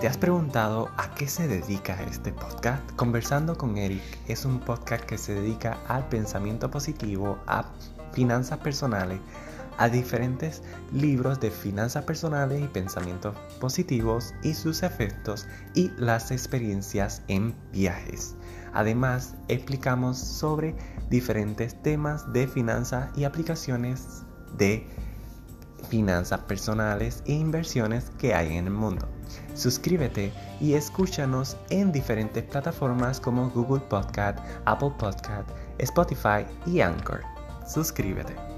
¿Te 0.00 0.08
has 0.08 0.16
preguntado 0.16 0.88
a 0.96 1.14
qué 1.14 1.28
se 1.28 1.46
dedica 1.46 2.02
este 2.04 2.32
podcast? 2.32 2.90
Conversando 2.96 3.58
con 3.58 3.76
Eric 3.76 4.00
es 4.28 4.46
un 4.46 4.58
podcast 4.58 5.04
que 5.04 5.18
se 5.18 5.34
dedica 5.34 5.78
al 5.88 6.08
pensamiento 6.08 6.70
positivo, 6.70 7.38
a 7.46 7.66
finanzas 8.14 8.60
personales, 8.60 9.20
a 9.76 9.90
diferentes 9.90 10.62
libros 10.90 11.38
de 11.40 11.50
finanzas 11.50 12.04
personales 12.04 12.62
y 12.62 12.68
pensamientos 12.68 13.36
positivos 13.60 14.32
y 14.42 14.54
sus 14.54 14.82
efectos 14.82 15.46
y 15.74 15.90
las 15.98 16.30
experiencias 16.30 17.22
en 17.28 17.54
viajes. 17.70 18.36
Además, 18.72 19.34
explicamos 19.48 20.16
sobre 20.16 20.74
diferentes 21.10 21.74
temas 21.82 22.32
de 22.32 22.48
finanzas 22.48 23.10
y 23.18 23.24
aplicaciones 23.24 24.22
de 24.56 24.88
finanzas 25.88 26.40
personales 26.40 27.22
e 27.26 27.32
inversiones 27.32 28.10
que 28.18 28.34
hay 28.34 28.56
en 28.56 28.66
el 28.66 28.72
mundo. 28.72 29.08
Suscríbete 29.54 30.32
y 30.60 30.74
escúchanos 30.74 31.56
en 31.70 31.92
diferentes 31.92 32.42
plataformas 32.44 33.20
como 33.20 33.50
Google 33.50 33.82
Podcast, 33.88 34.38
Apple 34.64 34.92
Podcast, 34.98 35.48
Spotify 35.78 36.46
y 36.66 36.80
Anchor. 36.80 37.22
Suscríbete. 37.66 38.49